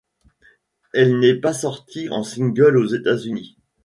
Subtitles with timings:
[0.95, 3.55] Elle n'est pas sortie en single aux États-Unis.